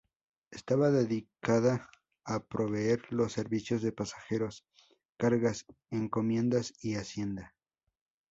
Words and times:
Estaba 0.49 0.89
dedicada 0.89 1.87
a 2.25 2.43
proveer 2.43 3.03
los 3.13 3.33
servicios 3.33 3.83
de 3.83 3.91
pasajeros, 3.91 4.65
cargas, 5.15 5.67
encomiendas 5.91 6.73
y 6.81 6.95
hacienda. 6.95 7.53